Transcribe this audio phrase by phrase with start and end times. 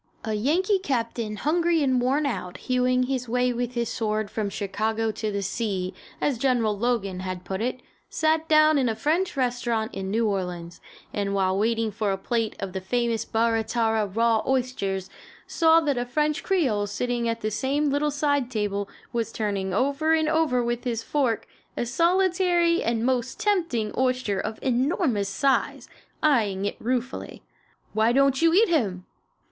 [0.23, 5.11] A Yankee captain, hungry and worn out hewing his way with his sword from Chicago
[5.11, 9.93] to the sea, as General Logan had put it, sat down in a French restaurant
[9.93, 10.81] in New Orleans,
[11.13, 15.07] and while waiting for a plate of the famous Barra Tarra raw oysters,
[15.45, 20.15] saw that a French creole sitting at the same little side table was turning over
[20.15, 21.47] and over with his fork
[21.77, 25.87] a solitary and most tempting oyster of enormous size,
[26.23, 27.43] eyeing it ruefully.
[27.93, 29.05] "Why don't you eat him?"